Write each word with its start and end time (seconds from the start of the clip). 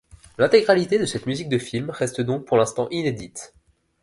L'intégralité 0.39 0.97
de 0.97 1.05
cette 1.05 1.27
musique 1.27 1.47
de 1.47 1.59
film 1.59 1.91
reste 1.91 2.21
donc 2.21 2.45
pour 2.45 2.57
l'instant 2.57 2.87
inédite. 2.89 3.53